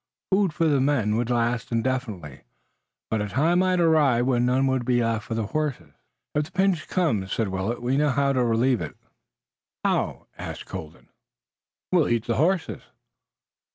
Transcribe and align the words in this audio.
Food 0.31 0.51
for 0.51 0.65
the 0.67 0.81
men 0.81 1.15
would 1.15 1.29
last 1.29 1.71
indefinitely, 1.71 2.41
but 3.11 3.21
a 3.21 3.29
time 3.29 3.59
might 3.59 3.79
arrive 3.79 4.25
when 4.25 4.47
none 4.47 4.65
would 4.65 4.83
be 4.83 4.99
left 4.99 5.25
for 5.25 5.35
the 5.35 5.45
horses. 5.53 5.93
"If 6.33 6.45
the 6.45 6.51
pinch 6.51 6.87
comes," 6.87 7.31
said 7.31 7.49
Willet, 7.49 7.83
"we 7.83 7.97
know 7.97 8.09
how 8.09 8.33
to 8.33 8.43
relieve 8.43 8.81
it." 8.81 8.95
"How?" 9.85 10.25
asked 10.39 10.65
Colden. 10.65 11.09
"We'll 11.91 12.09
eat 12.09 12.25
the 12.25 12.37
horses." 12.37 12.81